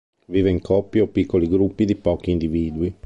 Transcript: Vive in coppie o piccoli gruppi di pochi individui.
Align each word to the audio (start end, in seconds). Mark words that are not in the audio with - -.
Vive 0.27 0.49
in 0.49 0.61
coppie 0.61 1.01
o 1.01 1.07
piccoli 1.07 1.47
gruppi 1.47 1.85
di 1.85 1.95
pochi 1.95 2.31
individui. 2.31 2.91